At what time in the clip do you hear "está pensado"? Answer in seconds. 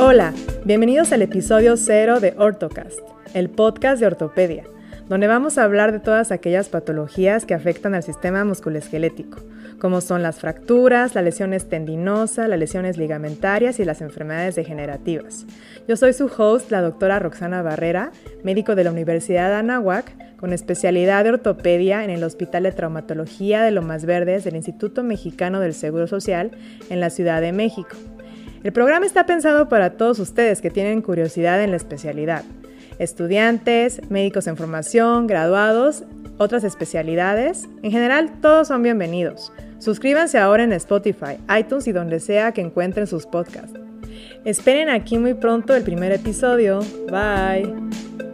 29.06-29.70